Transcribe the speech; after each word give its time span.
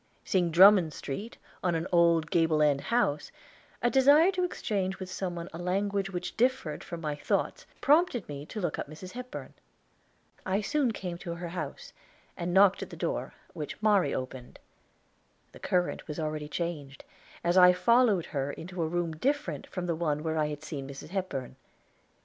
Seeing 0.25 0.49
Drummond 0.49 0.93
Street 0.93 1.37
on 1.63 1.75
an 1.75 1.85
old 1.91 2.31
gable 2.31 2.63
end 2.63 2.81
house, 2.81 3.31
a 3.83 3.89
desire 3.91 4.31
to 4.31 4.43
exchange 4.43 4.97
with 4.97 5.11
some 5.11 5.35
one 5.35 5.47
a 5.53 5.59
language 5.59 6.09
which 6.09 6.35
differed 6.35 6.83
from 6.83 7.01
my 7.01 7.15
thoughts 7.15 7.67
prompted 7.81 8.27
me 8.27 8.43
to 8.47 8.59
look 8.59 8.79
up 8.79 8.89
Mrs. 8.89 9.11
Hepburn. 9.11 9.53
I 10.43 10.59
soon 10.61 10.91
came 10.91 11.19
to 11.19 11.35
her 11.35 11.49
house, 11.49 11.93
and 12.35 12.51
knocked 12.51 12.81
at 12.81 12.89
the 12.89 12.95
door, 12.95 13.35
which 13.53 13.79
Mari 13.79 14.11
opened. 14.11 14.57
The 15.51 15.59
current 15.59 16.07
was 16.07 16.19
already 16.19 16.47
changed, 16.49 17.03
as 17.43 17.55
I 17.55 17.71
followed 17.71 18.25
her 18.33 18.51
into 18.53 18.81
a 18.81 18.87
room 18.87 19.11
different 19.15 19.67
from 19.67 19.85
the 19.85 19.93
one 19.95 20.23
where 20.23 20.35
I 20.39 20.47
had 20.47 20.63
seen 20.63 20.87
Mrs. 20.89 21.09
Hepburn. 21.09 21.57